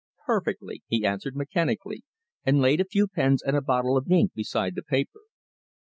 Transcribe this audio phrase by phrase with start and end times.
[0.25, 2.03] "Perfectly," he answered mechanically,
[2.43, 5.21] and laid a few pens and a bottle of ink beside the paper.